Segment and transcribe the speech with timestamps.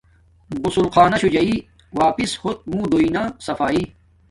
[0.63, 1.51] غسل خانا شو جاݵ
[1.99, 3.83] واپس ہوت منہ دویݵ نا صفایݵ